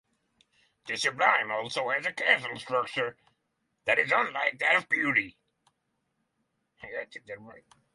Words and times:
The 0.87 0.97
sublime 0.97 1.51
also 1.51 1.89
has 1.91 2.07
a 2.07 2.11
causal 2.11 2.57
structure 2.57 3.17
that 3.85 3.99
is 3.99 4.11
unlike 4.11 4.57
that 4.57 4.77
of 4.77 4.89
beauty. 4.89 5.37